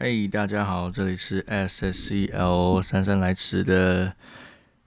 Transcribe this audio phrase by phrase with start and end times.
[0.00, 4.14] 嘿，大家好，这里是 S S C L 姗姗来迟的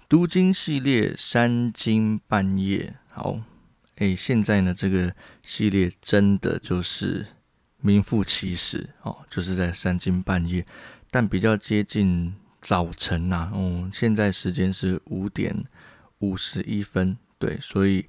[0.07, 2.95] 读经系列三更半夜。
[3.09, 3.41] 好，
[3.97, 5.13] 哎，现在呢，这个
[5.43, 7.27] 系列真的就是
[7.81, 10.65] 名副其实哦，就是在三更半夜，
[11.09, 13.51] 但比较接近早晨呐。
[13.53, 15.65] 嗯，现在时间是五点
[16.19, 18.05] 五十一分，对，所以。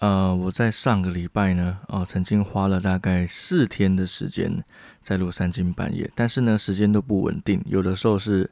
[0.00, 4.64] 呃，我在上个礼拜呢，哦，曾经花了大概四天的时间
[5.02, 8.50] 在录三更半夜，但是呢，时间都不稳定，有的时候是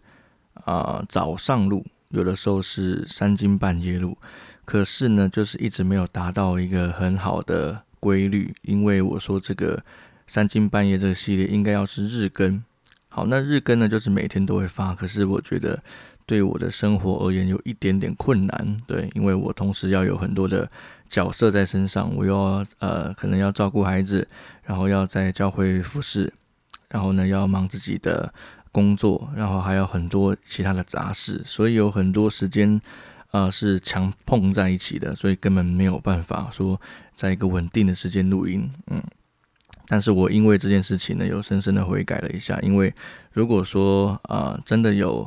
[0.64, 4.18] 啊早上录，有的时候是三更半夜录，
[4.66, 9.82] 可是呢，就是一直没有达到一个很好的规律，因为我说这个
[10.26, 12.62] 三更半夜这个系列应该要是日更，
[13.08, 15.82] 好，那日更呢就是每天都会发，可是我觉得
[16.26, 20.70] 对我的生活而言有一点点困难，对，因为我同时要有很多的。
[21.08, 24.28] 角色在身上，我要呃，可能要照顾孩子，
[24.62, 26.32] 然后要在教会服侍，
[26.88, 28.32] 然后呢要忙自己的
[28.70, 32.80] 工作，然后还有很多其他的杂事，所以有很多时间
[33.30, 36.80] 呃是强碰在一起的，所以根本没有办法说
[37.16, 38.70] 在一个稳定的时间录音。
[38.88, 39.02] 嗯，
[39.86, 42.94] 但是我因为这件事情呢，有深深的悔改了一下，因为
[43.32, 45.26] 如果说啊，真的有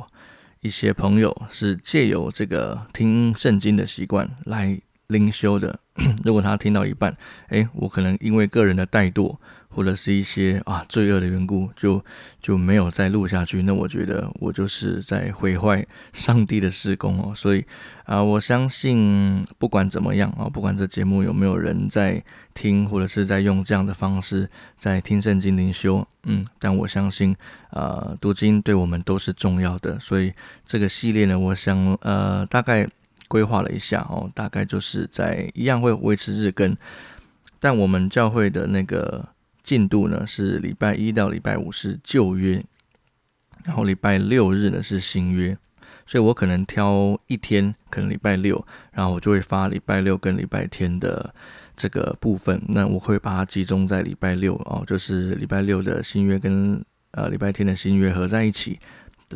[0.60, 4.80] 一些朋友是借由这个听圣经的习惯来。
[5.12, 5.78] 灵修的，
[6.24, 7.16] 如果他听到一半，
[7.50, 9.36] 诶，我可能因为个人的怠惰
[9.68, 12.04] 或者是一些啊罪恶的缘故，就
[12.42, 13.62] 就没有再录下去。
[13.62, 17.32] 那我觉得我就是在毁坏上帝的施工哦。
[17.34, 17.64] 所以
[18.04, 27.34] 啊，我相信不管怎么样啊，不管这节目有没有人在听，或者是在用这样的方式在听圣经灵修，嗯，但我相信
[27.70, 29.98] 啊，读经对我们都是重要的。
[29.98, 30.32] 所以
[30.66, 32.86] 这个系列呢，我想呃，大概。
[33.32, 36.76] 规划了一下哦，大概就是在一样会维持日更，
[37.58, 39.26] 但我们教会的那个
[39.62, 42.62] 进度呢是礼拜一到礼拜五是旧约，
[43.64, 45.56] 然后礼拜六日呢是新约，
[46.04, 51.34] 所以我可能挑一天，可能礼拜六，然后我就会发礼拜六跟礼拜天的
[51.74, 58.78] 这个部分，那我会把它集中在礼拜六哦，就是礼拜六的新约跟呃礼拜天的新约合在一起。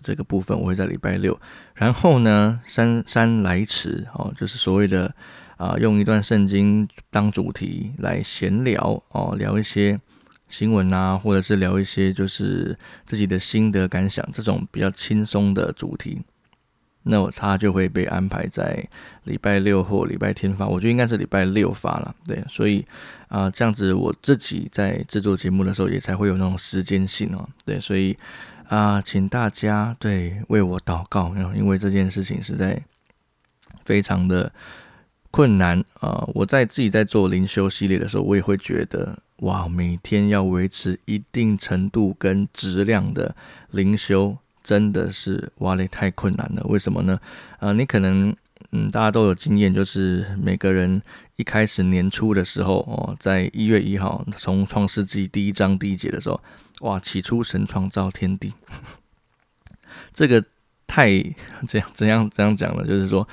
[0.01, 1.39] 这个部分我会在礼拜六，
[1.75, 5.15] 然后呢，姗姗来迟哦，就是所谓的
[5.57, 9.99] 啊，用一段圣经当主题来闲聊哦，聊一些
[10.49, 16.21] 新闻啊，或者是聊一些就是自己的心得感想这种比较轻松的主题，
[17.05, 18.87] 那我他就会被安排在
[19.25, 22.84] 礼拜六或礼拜天发，我觉得应该是礼拜六发了，对，所以
[23.28, 28.17] 啊，这样子我自己在制作节目的时候也才会有那种时间性哦，对，所以。
[28.69, 32.82] 啊，请大家对为我祷告，因为这件事情实在
[33.84, 34.53] 非常的
[35.31, 36.28] 困难啊！
[36.34, 43.37] 我在自己在做灵修系列的时候，我也会觉得哇，每天要维持一定程度跟质量的
[43.71, 46.62] 灵修，真的是哇嘞太困难了。
[46.65, 47.21] 为什么呢？
[47.59, 48.34] 啊，你可能。
[48.72, 51.00] 嗯，大家都有经验，就是每个人
[51.37, 56.41] 一开始年初的时候哦，在一月一号从创世纪第一章第一节的时候，
[56.81, 58.53] 哇，起初神创造天地，
[60.12, 60.44] 这个
[60.97, 61.23] 太
[61.69, 62.87] 怎样怎样怎样讲呢？
[62.87, 63.29] 就是说。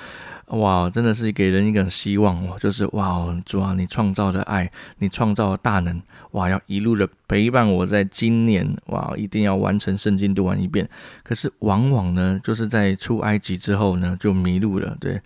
[0.48, 6.00] 哇，真的是给人一个希望哦，就是哇，主啊，你创造的爱，你创造的大能，
[6.32, 10.86] 哇，要一路的陪伴我在今年，哇，一定要完成圣经读完一遍。
[11.22, 15.18] 可是往往呢，就是在出埃及之后呢，就迷路了，对，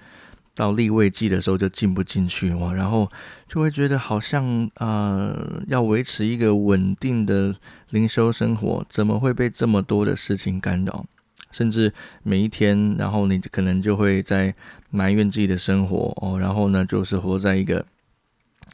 [0.54, 3.10] 到立位记的时候就进不进去哇，然后
[3.48, 5.34] 就会觉得好像啊，
[5.66, 7.54] 要维持一个稳定的
[7.90, 11.04] 灵修生活，怎么会被这么多的事情干扰？
[11.58, 11.92] 甚至
[12.22, 14.54] 每一天，然后你可能就会在
[14.92, 17.84] 埋怨自己的生活哦，然后呢，就是活在一个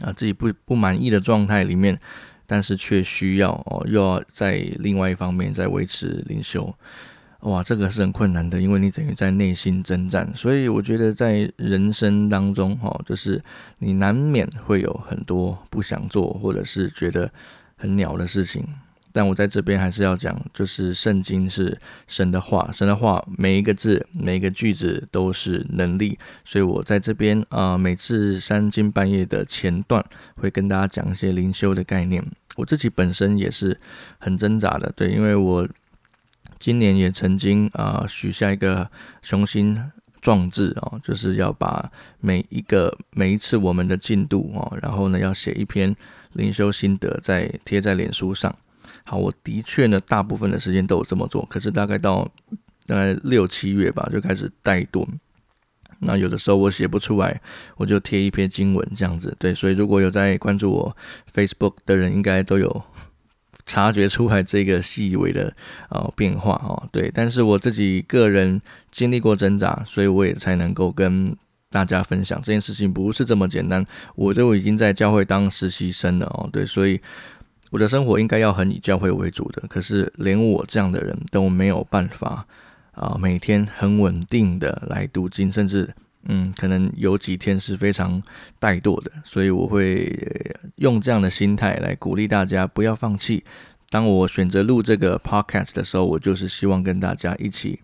[0.00, 1.98] 啊自己不不满意的状态里面，
[2.46, 6.74] 但是却需要哦，又要在另外一方面在维持灵修，
[7.40, 13.42] 哇，这个是很困难的，因为你等于在内心征战，所以我觉得在人生当中哦，就是
[13.78, 17.32] 你难免会有很多不想做或者是觉得
[17.78, 18.62] 很鸟的事情。
[19.16, 21.78] 但我在这边还是要讲，就是圣经是
[22.08, 32.24] 神的话，神的话每一个字、每一个句子都是能力，所以我在这边啊，每次三更半夜的前段会跟大家讲一些灵修的概念。
[32.56, 33.78] 我自己本身也是
[34.18, 35.68] 很挣扎的，对，因为我
[36.58, 38.90] 今年也曾经啊许下一个
[39.22, 39.80] 雄心
[40.20, 41.88] 壮志哦，就是要把
[42.18, 45.94] 每一个每一次我们的进度哦，然后呢要写一篇
[46.32, 48.52] 灵修心得，在贴在脸书上。
[49.04, 51.44] 好，我的确呢，大部分的时间都有这么做。
[51.46, 52.28] 可是大概到
[52.86, 55.06] 大概六七月吧，就开始怠惰。
[56.00, 57.40] 那有的时候我写不出来，
[57.76, 59.34] 我就贴一篇经文这样子。
[59.38, 60.96] 对，所以如果有在关注我
[61.32, 62.82] Facebook 的人，应该都有
[63.64, 65.54] 察觉出来这个细微的
[65.88, 66.88] 呃变化哦。
[66.92, 68.60] 对，但是我自己个人
[68.90, 71.34] 经历过挣扎，所以我也才能够跟
[71.70, 73.86] 大家分享这件事情不是这么简单。
[74.14, 77.00] 我都已经在教会当实习生了哦，对，所以
[77.74, 82.46] 我的生活应该要很以教会为主的，可是连我这样的人都没有办法
[82.92, 85.92] 啊，每天很稳定的来读经，甚至。
[86.26, 88.22] 嗯，可能有几天是非常
[88.58, 90.10] 怠惰的，所以我会
[90.76, 93.44] 用这样的心态来鼓励大家不要放弃。
[93.90, 97.80] 当我选择录这个 podcast 的时候，我就是希望跟大家一起，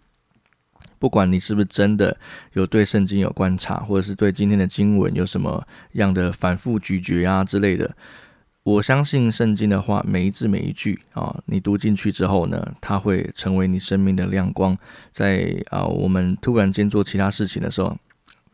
[0.99, 2.17] 不管你是不是真的
[2.55, 7.95] 有对圣经有观察，或者是对今天的经文有什么样的反复咀嚼啊之类的，
[8.63, 14.77] 我相信圣经的话，每一字每一句啊，你读进去之后呢，它会成为你生命的亮光。
[15.11, 17.97] 在啊，我们突然间做其他事情的时候。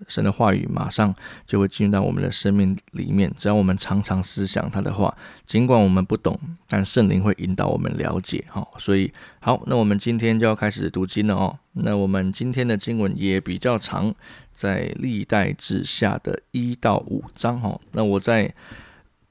[0.09, 1.15] 神的话语马上
[1.47, 3.33] 就会进入到我们的生命里面。
[3.35, 5.17] 只要我们常常思想他的话，
[5.47, 6.39] 尽管我们不懂，
[6.69, 8.45] 但圣灵会引导我们了解。
[8.51, 9.11] 哈，所以
[9.41, 11.59] 好，那我们今天就要开始读经了哦。
[11.73, 14.15] 那我们今天的经文也比较长，
[14.53, 17.59] 在历代志下的一到五章。
[17.59, 18.55] 哈，那我在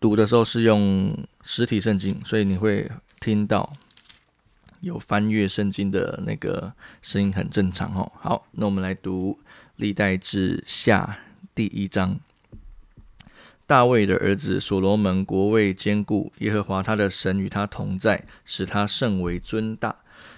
[0.06, 2.88] 读的时候是用实体圣经，所以你会
[3.20, 3.74] 听到
[4.82, 6.72] 有翻阅圣经的那个
[7.02, 7.92] 声音，很正常。
[7.96, 9.40] 哦，好，那我们来读。
[9.78, 11.18] 历代志下
[11.56, 12.20] 第一章，
[13.66, 19.96] 大卫的儿子所罗门国位坚固，耶和华他的神与他同在，使他甚为尊大。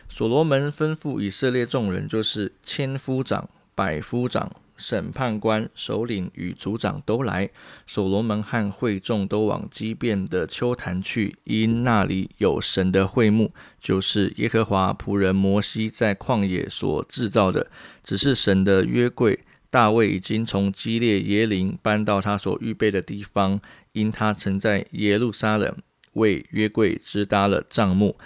[0.07, 7.49] 所罗门吩咐以色列众人，就是千夫长、百夫长、审判官、首领与族长都来。
[7.85, 17.67] 所罗门和会众都往基变的丘坛去，因那里有神的会幕，就是耶和华仆人摩西在旷野所制造的。
[18.03, 19.39] 只是神的约柜，
[19.69, 23.59] 大卫已经从基列耶林搬到他所预备的地方，
[23.91, 25.75] 因他曾在耶路撒冷
[26.13, 28.17] 为约柜支搭了帐幕，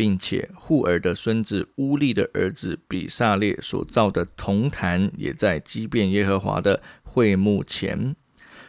[0.00, 8.16] 并且户尔的孙子乌利的儿子比萨列所造的铜坛，也在基变耶和华的会幕前。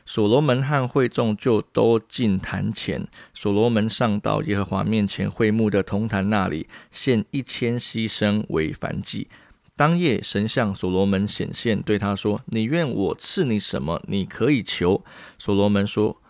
[0.06, 3.08] 所罗门和会众就都进坛前。
[3.34, 9.30] 所罗门上到耶和华面前会幕的铜坛那里，献一千牺牲为燔祭。
[9.78, 14.02] 当夜，神向所罗门显现，对他说：“你愿我赐你什么？
[14.08, 15.06] 你可以求。”
[15.40, 16.21] 所罗门说：“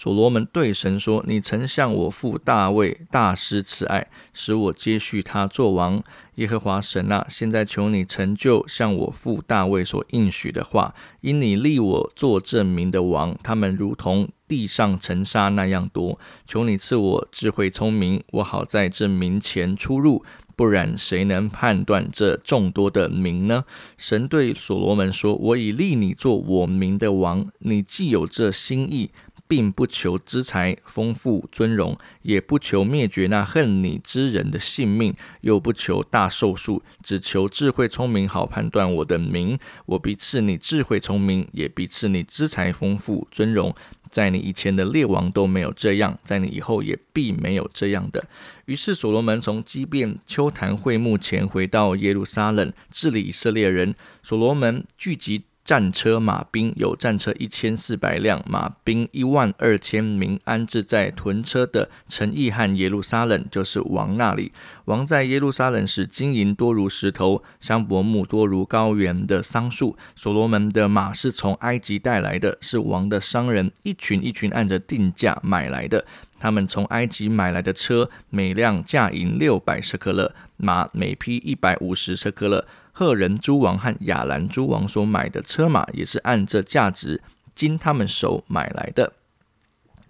[0.00, 6.00] 所罗门对神说：你曾向我父大卫大施慈爱，使我接续他做王。
[6.36, 16.16] 耶和华神啊，现在求你成就向我父大卫所应许的话，因你立我做证明的王，他们如同地上尘沙那样多。
[16.46, 20.24] 求你赐我智慧聪明，我好在这名前出入。”
[20.58, 23.64] 不然，谁能判断这众多的名呢？
[23.96, 29.10] 神对所罗门说：“我已立你做我名的王，你既有这心意。”
[29.48, 39.58] 并不求资财丰富尊荣，也不求灭绝那恨你之人的性命，又不求大寿数，只求智慧聪明，好判断我的名。
[39.86, 43.74] 我必赐你智慧聪明，也必赐你资财丰富尊荣。
[44.10, 48.26] 在你以前的列王都没有这样，在你以后也必没有这样的。
[48.66, 53.94] 于是所罗门从基变秋坛会幕前回到耶路撒冷，治理以色列人。
[54.22, 55.44] 所罗门聚集。
[55.68, 64.50] 战车马兵有战车一千四百辆，马兵一万二千名，安置在屯车的城邑和耶路撒冷，就是王那里。
[64.86, 69.94] 王在耶路撒冷时，金银多如石头，香柏木多如高原的桑树。
[70.16, 76.06] 所罗门的马是从埃及带来的，是王的商人一群一群按着定价买来的。
[76.38, 82.64] 他们从埃及买来的车，每辆价银六百舍克勒，马每匹一百五十舍克勒。
[82.98, 87.22] 赫人诸王和亚兰诸王所买的车马，也是按这价值
[87.54, 89.12] 经他们手买来的。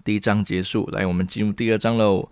[0.02, 2.30] 第一章结束，来，我们进入第二章喽。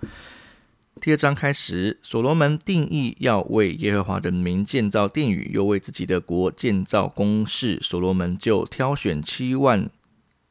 [0.99, 7.79] 第二章开始，所罗门定义要为耶和华的名建造殿宇，又为自己的国建造宫室。
[7.83, 9.91] 所罗门就挑选七万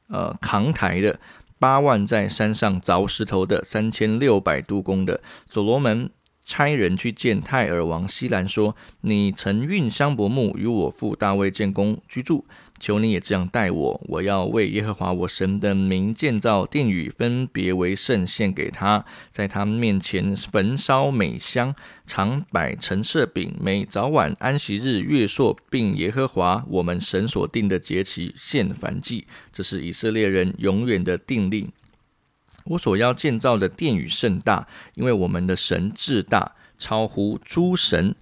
[0.10, 1.20] 呃扛台的，
[1.58, 5.24] 八万在山上凿石头的，三千六百度工的。
[5.50, 6.12] 所罗门。
[6.46, 12.46] 差人去见泰尔王西兰，说：“你曾运香柏木与我父大卫建宫居住，
[12.80, 14.02] 求你也这样待我。
[14.08, 21.74] 我要为耶和华我神的名建造殿宇，分别为圣献给他，在他面前焚烧美香，
[22.06, 29.25] 常摆陈设饼，每早晚安息日、月朔，并耶和华我们神所定的节期献燔祭。
[29.52, 31.68] 这是以色列人永远的定令。”
[32.65, 38.15] 我所要建造的殿宇甚大，因为我们的神至大，超乎诸神。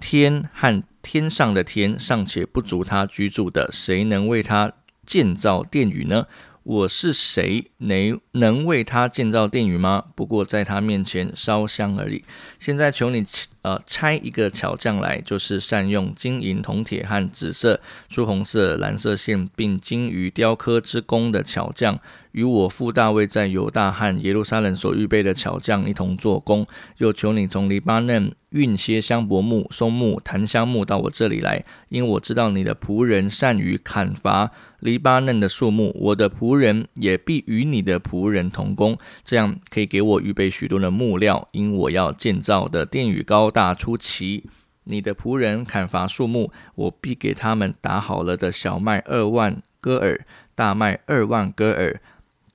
[0.00, 4.72] 天和天上的天尚且不足他居住的，谁能为他
[5.04, 6.26] 建造殿宇呢？
[6.62, 7.70] 我是谁？
[7.78, 10.04] 能能为他建造殿宇吗？
[10.14, 12.22] 不过在他面前烧香而已。
[12.60, 13.24] 现在求你，
[13.68, 21.98] 呃，拆一个巧匠来，就是善用金银铜铁和紫色、朱红色、蓝色线，并金鱼雕刻之功的巧匠。
[22.32, 26.66] 与我父大卫在犹大和耶路撒冷所预备的巧匠一同做工，
[26.98, 44.48] 又求你从黎巴嫩运些香柏木、松木、檀香木到我这里来，因我知道你的仆人善于砍伐黎巴嫩的树木，我的仆人也必与你的仆人同工，这样可以给我预备许多的木料，因我要建造的殿宇高大出奇。
[44.84, 50.24] 你的仆人砍伐树木，我必给他们打好了的小麦二万戈尔，
[50.54, 52.00] 大麦二万戈尔。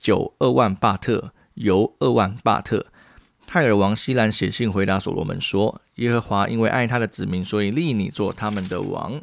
[0.00, 2.86] 九二万巴特，油二万巴特。
[3.46, 9.20] 泰尔王西兰写信回答所罗门说：“耶和华因为爱他的子民，所以立你做他们的王。”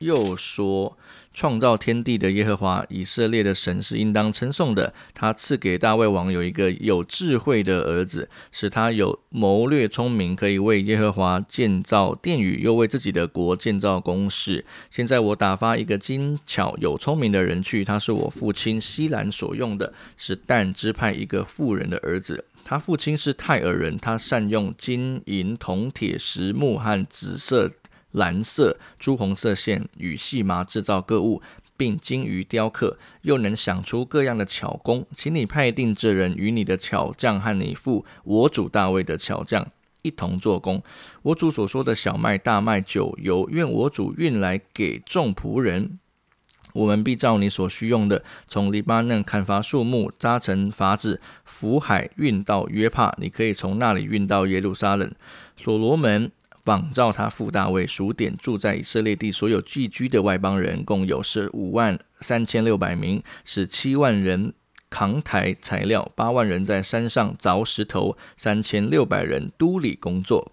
[0.00, 0.96] 又说。
[1.34, 4.92] 创造天地的耶和华以色列的神是应当称颂的。
[5.14, 14.64] 他赐给大卫王有一个有智慧的儿子，使他有谋略聪明，可以为耶和华建造殿宇，又为自己的国建造宫室。
[14.90, 22.44] 现在我打发一个精巧有聪明的人去，他是我父亲西兰所用的，是但支派一个富人的儿子。
[22.64, 27.72] 他父亲是泰尔人，他善用金银铜铁石木和紫色。
[28.12, 31.42] 蓝色、朱红色线与细麻制造各物，
[31.76, 35.06] 并精于雕刻，又能想出各样的巧工。
[35.16, 39.66] 请你派定这人与你的巧匠和你父我主大卫的巧匠
[40.02, 40.82] 一同做工。
[41.22, 45.98] 我主所说的小麦、大麦、酒油，愿我主运来给众仆人。
[46.74, 53.14] 我们必照你所需用的，从黎巴嫩砍伐树木，扎成筏子，浮海运到约帕。
[53.18, 55.10] 你可以从那里运到耶路撒冷。
[55.56, 56.30] 所罗门。
[56.62, 64.54] 仿照他父大卫数点住在以色列地所有寄居的外邦人，共有十五万三千六百名，使七万人
[64.88, 70.52] 扛抬材料，八万人在山上凿石头，三千六百人督理工作。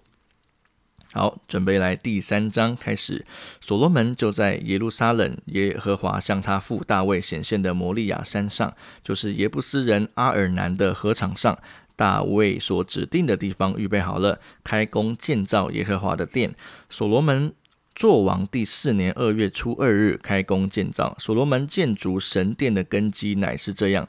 [1.12, 3.26] 好，准备来第三章开始。
[3.60, 11.58] 所罗门就在耶路撒冷耶和华向他父大卫显现的摩利亚山上，就是耶布斯人阿尔南的禾场上。
[12.00, 16.56] 大卫所指定的地方预备好了，开工建造耶和华的殿。
[16.90, 17.54] 所罗门
[17.94, 21.14] 作王第四年二月初二日开工建造。
[21.20, 24.08] 所罗门建筑神殿的根基乃是这样：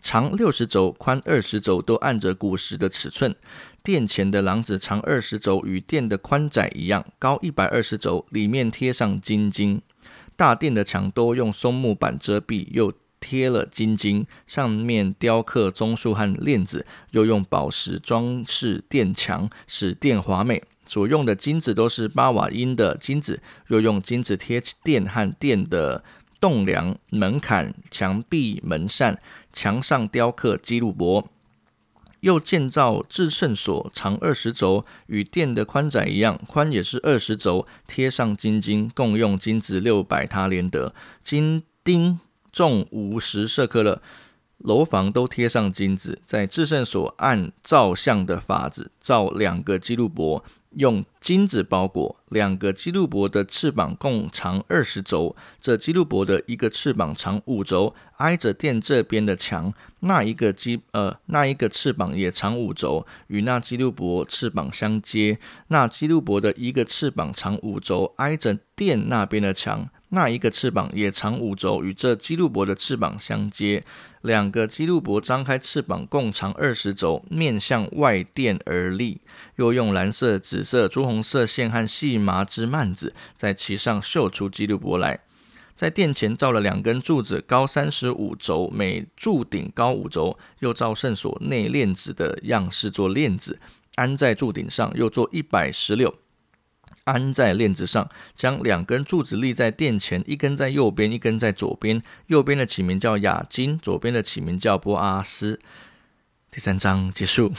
[0.00, 3.34] 长六十轴，宽二十轴，都按着古时的尺寸。
[3.82, 9.82] 殿前的廊子长二十轴，与殿的宽窄一样，高一百二十轴，里面贴上金金。
[10.36, 12.92] 大殿的墙都用松木板遮蔽，又。
[13.22, 20.62] 贴了金金，上面雕刻棕树和链子，又用宝石装饰殿墙，使殿华美。
[20.84, 26.02] 所用的金子都是巴瓦因的金子，又用金子贴殿和殿的
[26.40, 29.18] 栋梁、门槛、墙壁、门扇，
[29.52, 31.28] 墙上雕刻基路伯。
[32.20, 42.20] 又建造至圣所，长二十轴，与殿的宽窄一样，宽也是二十轴，贴上金金，共用金子六百他连得，金钉。
[42.52, 44.00] 重五十舍克勒，
[44.58, 55.34] 楼房都贴上金子，在至圣所按照相的法子造两个基路伯，用金子包裹两个基路伯的翅膀，共长二十轴。
[55.58, 65.38] 这基路伯的一个翅膀长五轴，挨着殿这边的墙；那一个基呃，那一个翅膀也长五轴，与那基路伯翅膀相接。
[65.68, 69.88] 那基路伯的一个翅膀长五轴，挨着殿那边的墙。
[70.14, 73.82] 那一个翅膀也长五轴，与这基路伯的翅膀相接。
[74.20, 79.22] 两个基路伯张开翅膀，共长二十轴，面向外殿而立。
[79.56, 85.20] 又用蓝色、紫色、朱红色线和细麻织幔子，在其上绣出基路伯来。
[85.74, 90.38] 在殿前造了两根柱子，高三十五轴，每柱顶高五轴。
[90.58, 93.58] 又造圣所内链子的样式做链子，
[93.94, 94.92] 安在柱顶上。
[94.94, 96.21] 又做一百十六。
[97.04, 102.02] 安在链子上，将两根柱子立在殿前，一根在右边，一根在左边。
[102.26, 105.60] 右边的起名叫雅金，左边的起名叫波阿斯。
[106.50, 107.52] 第三章结束，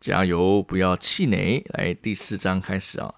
[0.00, 1.64] 加油，不要气馁。
[1.68, 3.14] 来，第四章开始啊。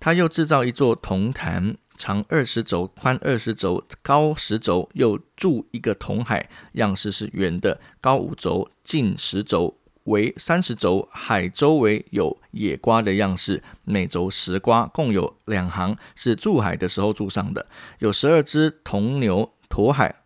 [0.00, 9.76] 他又制造一座铜坛，长二十轴，宽二十轴，高十轴，又铸一个铜海，样式是圆的，高五轴，近十轴。
[10.08, 17.66] 为三十轴，海周围有野瓜的样式，每轴十瓜，共有两行，是筑海的时候筑上的。
[18.00, 20.16] 有十二只铜牛驮海，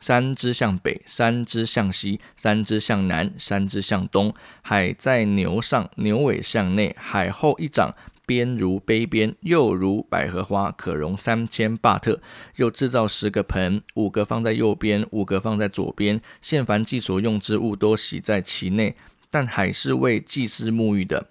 [0.00, 4.34] 三只向北，三只向西，三只向南，三只向东。
[4.62, 7.94] 海在牛上，牛尾向内，海后一掌，
[8.26, 12.20] 边如杯边，又如百合花，可容三千巴特。
[12.56, 16.20] 又制造十个盆，五个放在右边，五个放在左边。
[16.40, 18.94] 现凡祭所用之物都洗在其内，
[19.34, 21.26] 但还是为祭司沐浴的。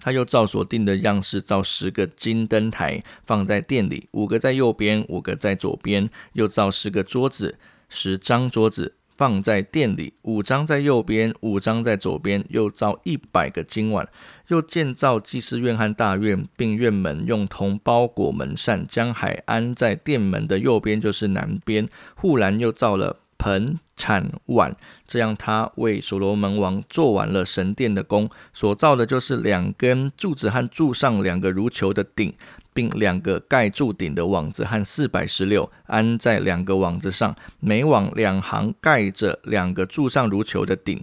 [0.00, 6.08] 他又照所定的样式造十个金灯台，放在店里，五个在右边，五个在左边。
[6.32, 7.58] 又造十个桌子，
[7.90, 8.94] 十张桌子。
[9.14, 12.42] 放在店里，五张在右边，五张在左边。
[12.48, 14.08] 又造一百个金碗，
[14.46, 21.86] 又建造祭司院和大院，并院门用铜包裹门扇，将海安在店门的右边，就是南边。
[22.14, 24.74] 护栏又造了盆、铲、碗，
[25.06, 28.30] 这样他为所罗门王做完了神殿的工。
[28.54, 32.32] 所造的就是两根柱子和柱上两个如球的顶。
[32.74, 41.02] 并两个盖住顶的网子和四百石榴安在两个网子上，每网两行盖着两个柱上如球的顶。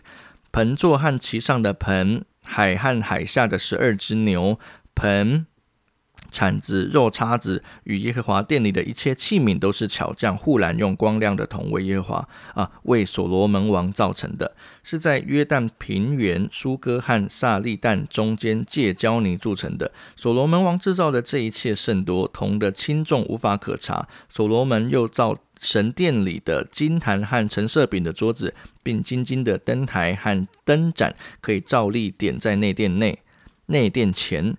[0.54, 4.58] 盆座和其上的盆，海和海下的十二只牛
[4.94, 5.46] 盆。
[6.32, 19.92] 铲子、肉叉子与耶和华殿里的一切器皿都是巧匠护栏用光亮的铜为耶和华啊，为所罗门王造成的，是在约旦平原苏哥和萨利旦中间借胶泥铸成的。
[20.16, 24.08] 所罗门王制造的这一切甚多，铜的轻重无法可查。
[24.30, 28.54] 所罗门又造神殿里的金坛和陈设饼的桌子，
[28.84, 33.20] 并金金的灯台和灯盏，可以照例点在内殿内、
[33.68, 34.56] 内殿前。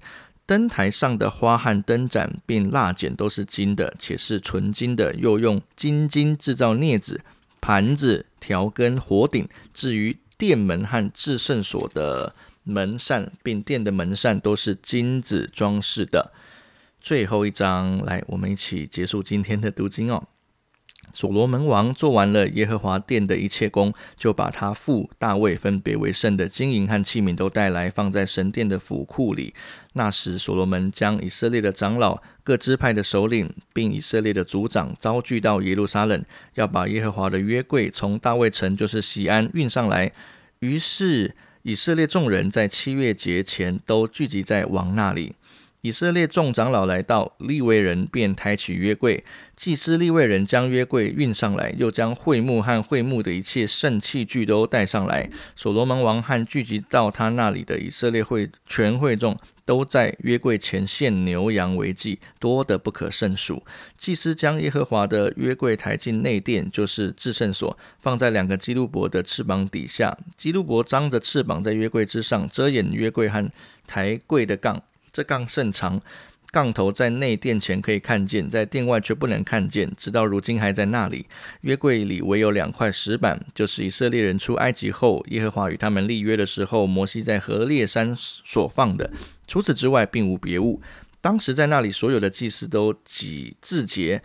[0.47, 5.13] 灯台上的花和灯盏并蜡剪都是金的，且是纯金的。
[5.17, 7.23] 又用金金制造镊子、
[7.61, 9.49] 盘子、条羹、火鼎。
[9.75, 16.33] 至于殿门和至圣所的门扇，并殿的门扇都是金子装饰的。
[17.01, 20.29] 最后一章，来，我们一起结束今天的读经哦。
[21.13, 29.55] 所罗门王做完了耶和华殿的一切工，就把他父大卫分别为圣的金银和器皿都带来，放在神殿的府库里。
[29.95, 36.23] 那时，所罗门将以色列的长老、各支派的首领，并以色列的族长招聚到耶路撒冷，
[36.55, 40.13] 要把耶和华的约柜从大卫城，就是西安运上来。
[40.59, 45.35] 于是，以色列众人在七月节前都聚集在王那里。
[45.87, 49.23] 以色列众长老来到，利未人便抬起约柜。
[49.55, 55.31] 祭司利未人将约柜运上来，又将会幕和会幕的一切圣器具都带上来。
[55.55, 63.63] 所罗门王和聚集到他那里的以色列会全会众，都在约柜前献牛羊为祭，多得不可胜数。
[63.97, 70.19] 祭司将耶和华的约柜抬进内殿，就是至圣所，放在两个基路伯的翅膀底下。
[70.37, 73.49] 基路伯张着翅膀在约柜之上，遮掩约柜和
[73.87, 74.83] 抬柜的杠。
[75.17, 75.99] 这杠甚长，
[76.51, 81.25] 杠头在内殿前可以看见，在殿外却不能看见，直到如今还在那里。
[81.63, 89.11] 约柜里唯有两块石板，就是以色列人出埃及后，耶和华与他们立约的时候，摩西在河烈山所放的。
[89.49, 90.83] 除此之外，并无别物。
[91.23, 94.23] 当时在那里，所有的祭司都几字节。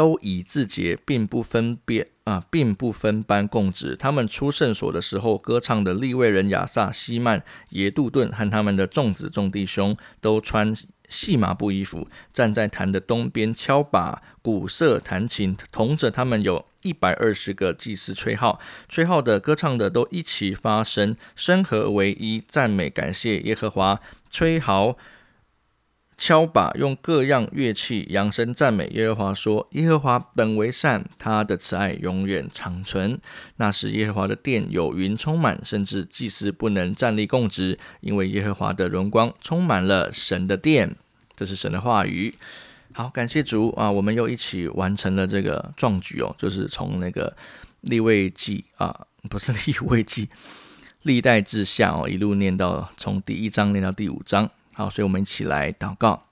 [0.00, 3.94] 都以自节，并不分别啊，并不分班供职。
[3.94, 10.74] 他们出圣所的时候，歌唱的利未人亚萨、西曼、耶杜顿和他们的众子众弟兄，都穿
[11.10, 15.54] 细麻布衣服，站在坛的东边敲把、鼓瑟、弹琴。
[15.70, 18.58] 同着他们有一百二十个祭司吹号，
[18.88, 24.96] 吹号的、歌唱的都一起发声，声合为一，赞美感谢耶和华，吹号。
[26.20, 33.18] 敲把，用各样乐器扬声赞美耶和华，说：“耶和华本为善，他的慈爱永远长存。”
[33.56, 40.94] 那时，耶和华的殿有云充满，甚至祭司不能站立供职，因为耶和华的荣光充满了神的殿。
[41.34, 42.34] 这是神的话语。
[42.92, 43.90] 好，感谢主啊！
[43.90, 47.34] 我们又一起完成了这个壮举哦，就是从那个
[47.80, 50.28] 立位记啊，不是立位记，
[51.04, 54.50] 历代志下哦，一路念到从第一章念到第五章。
[54.80, 56.22] 好，所以我们一起来祷告。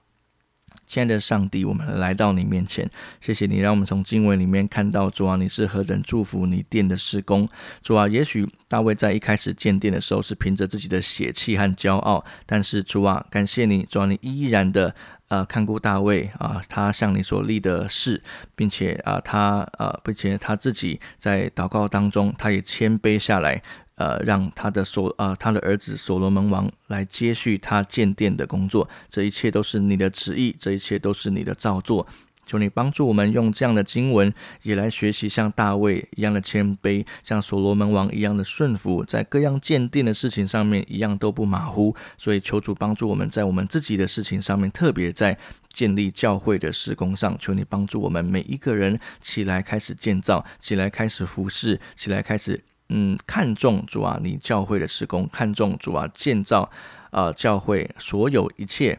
[0.87, 7.47] 亲爱的上帝，我们来到你面前，谢谢你让我们从经文里面看到主啊，你是何等祝福你殿的施工。
[7.83, 14.95] 主啊，也许大卫在一开始建殿的时候是凭着自己的血气和骄傲，但是主啊，感谢你，主啊，你依然的
[15.29, 18.23] 呃看顾大卫啊，他向你所立的事，
[18.57, 23.63] 并且啊，他呃，并且他自己在祷告当中，他也谦卑下来。
[23.99, 32.07] 呃，让他的所呃他的儿子所罗门王来接续他建殿的工作，这一切都是你的旨意，这一切都是你的造作。
[32.47, 34.33] 求你帮助我们用这样的经文，
[34.63, 41.95] 也来学习像大卫一样的谦卑，像所罗门王一样的顺服，在各样建殿的事情上面一样都不马虎。
[42.17, 45.37] 所以求主帮助我们在我们自己的事情上面，特别在
[45.69, 52.65] 建立教会的施工上，求你帮助我们每一个人起来开始建造，起来开始服侍，起来开始。
[52.89, 56.71] 嗯看重主啊，你教会的施工，看重主啊建造
[57.11, 58.99] 啊教会所有一切。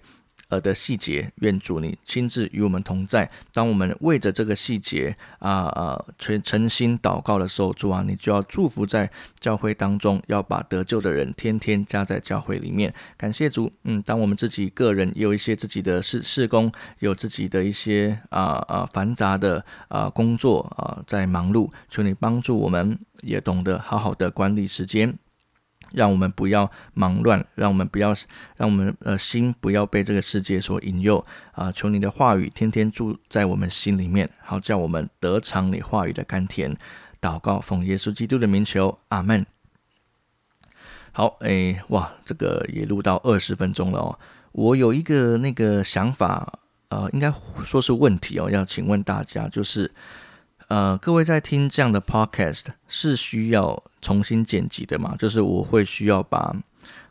[0.49, 3.29] 呃的细节，愿主你亲自与我们同在。
[3.53, 9.09] 当我们为着这个细节啊啊全诚心祷告的时候，主啊，你就要祝福在
[9.39, 12.93] 教会当中，要把得救的人天天加在教会里面。
[13.15, 25.17] 感谢主，嗯，当我们自己个人有一些自己的事事工，有自己的一些啊啊繁杂的啊工作啊在忙碌，求你帮助我们，也懂得好好的管理时间。
[25.93, 28.15] 让我们不要忙乱，让我们不要，
[28.57, 31.71] 让我们呃心不要被这个世界所引诱啊！
[31.71, 36.77] 求你的话语天天住在我们心里面，好叫我们得尝你话语的甘甜。
[37.21, 39.45] 祷告奉耶稣基督的名求，阿门。
[41.11, 44.19] 好，诶，哇，这个也录到二十分钟了哦。
[44.51, 47.33] 我有一个那个想法，呃，应该
[47.65, 49.91] 说是问题哦，要请问大家，就是。
[50.67, 55.15] 呃，各位在听这样的 podcast 是需要重新剪辑的嘛？
[55.17, 56.55] 就是我会需要把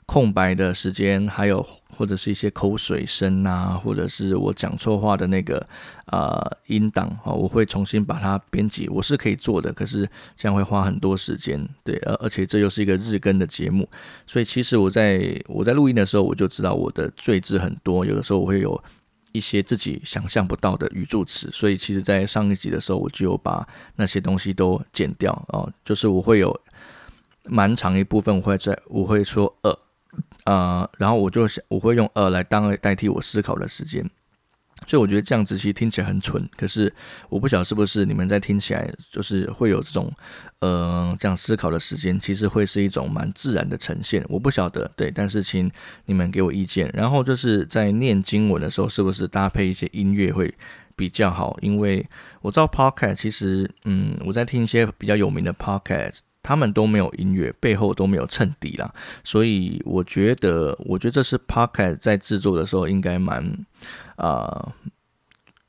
[0.07, 5.66] 空白的时间，还有或者是一些口水声啊，或者是我讲错话的那个
[6.07, 8.88] 呃音档啊，我会重新把它编辑。
[8.88, 11.68] 我是可以做的，可是这样会花很多时间。
[11.85, 13.88] 对，而而且这又是一个日更的节目，
[14.27, 18.83] 所以其实我在我在录音的时候，我就知道我的赘字很多，有的时候我会有。
[19.38, 25.72] 一些自己想象不到的语助词，所以其实，在上一集的时候，我就把那些东西都剪掉哦。
[25.85, 26.61] 就是我会有
[27.44, 29.79] 蛮长一部分，我会在我会说呃
[30.44, 34.05] 呃，然后我就想我会用呃来当代替我思考的时间。
[34.87, 36.93] 所以我觉得这样子其实听起来很蠢，可是
[37.29, 40.11] 我不晓得是不是你们在听起来就是会有这种，
[40.61, 44.25] 呃，这样思考的时间，其实会是一种蛮自然的呈现。
[44.29, 45.71] 我不晓得，对，但是请
[46.07, 46.91] 你们给我意见。
[46.95, 50.55] 然后就是在念经文的时候，是不是搭配一些音乐会
[50.97, 51.59] 比较好？
[51.61, 52.07] 因为
[52.41, 56.21] 我知道 podcast 其实，嗯，我在听一些比较有名的 podcast。
[56.42, 58.90] 他们都没有音乐，背后都没有衬底啦，
[59.22, 63.44] 所以我觉得，我觉得这是 Podcast 在制作的时候应该蛮
[64.16, 64.72] 啊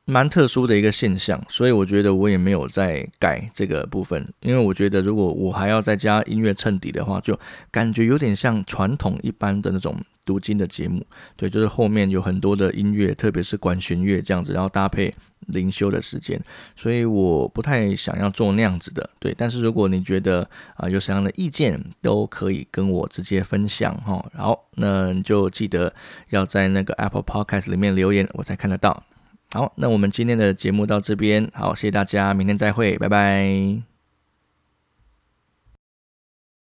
[0.10, 7.40] 蛮特殊的一个现象，所以我觉得我也没有在改这个部分，因为我觉得如果我还要再加音乐衬底的话，就
[7.72, 9.96] 感觉有点像传统一般的那种。
[10.26, 11.04] 读经的节目，
[11.36, 15.12] 对，就是后面有很多的音乐，特别是管弦乐这样子，然后搭配
[15.48, 16.40] 灵修的时间，
[16.76, 19.34] 所以我不太想要做那样子的，对。
[19.36, 24.24] 但是如果你觉得啊有什么样的意见，都可以跟我直接分享哈。
[24.38, 25.92] 好，那你就记得
[26.30, 29.04] 要在那个 Apple Podcast 里面留言，我才看得到。
[29.52, 33.89] 好，那我们今天的节目到这边，好，谢谢大家，明天再会，拜拜。